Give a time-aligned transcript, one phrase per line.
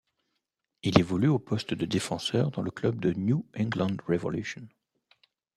[0.81, 4.67] Il évolue au poste de défenseur dans le club de New England Revolution.